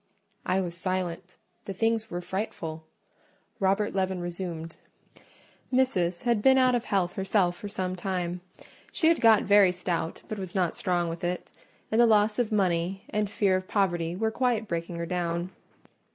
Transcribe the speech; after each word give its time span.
I 0.47 0.61
was 0.61 0.75
silent: 0.75 1.37
the 1.65 1.75
tidings 1.75 2.09
were 2.09 2.21
frightful. 2.21 2.87
Robert 3.59 3.93
Leaven 3.93 4.19
resumed— 4.19 4.77
"Missis 5.69 6.23
had 6.23 6.41
been 6.41 6.57
out 6.57 6.73
of 6.73 6.85
health 6.85 7.13
herself 7.13 7.55
for 7.55 7.67
some 7.67 7.95
time: 7.95 8.41
she 8.91 9.09
had 9.09 9.21
got 9.21 9.43
very 9.43 9.71
stout, 9.71 10.23
but 10.27 10.39
was 10.39 10.55
not 10.55 10.73
strong 10.73 11.07
with 11.07 11.23
it; 11.23 11.51
and 11.91 12.01
the 12.01 12.07
loss 12.07 12.39
of 12.39 12.51
money 12.51 13.03
and 13.11 13.29
fear 13.29 13.55
of 13.55 13.67
poverty 13.67 14.15
were 14.15 14.31
quite 14.31 14.67
breaking 14.67 14.95
her 14.95 15.05
down. 15.05 15.51